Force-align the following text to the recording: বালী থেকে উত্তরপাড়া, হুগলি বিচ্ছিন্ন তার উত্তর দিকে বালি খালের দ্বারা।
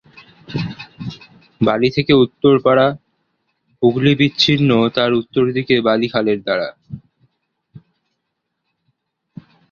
বালী 1.61 1.89
থেকে 1.89 2.13
উত্তরপাড়া, 2.15 2.87
হুগলি 3.81 4.13
বিচ্ছিন্ন 4.15 4.69
তার 4.95 5.11
উত্তর 5.13 5.43
দিকে 5.51 5.75
বালি 5.81 6.07
খালের 6.07 6.39
দ্বারা। 6.43 6.67